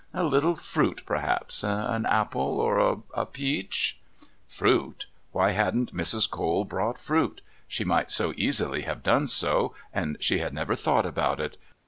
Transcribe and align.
A 0.15 0.23
little 0.23 0.55
fruit, 0.55 1.03
perhaps 1.05 1.63
an 1.63 2.07
apple 2.07 2.59
or 2.59 3.03
a 3.15 3.23
peach" 3.27 3.99
Fruit? 4.57 5.05
Why 5.31 5.51
hadn't 5.51 5.95
Mrs. 5.95 6.27
Cole 6.27 6.65
brought 6.65 6.97
fruit? 6.97 7.41
She 7.67 7.83
might 7.83 8.09
so 8.09 8.33
easily 8.35 8.81
have 8.81 9.03
done 9.03 9.27
so, 9.27 9.75
and 9.93 10.17
she 10.19 10.39
had 10.39 10.55
never 10.55 10.73
thought 10.75 11.05
about 11.05 11.39
it. 11.39 11.55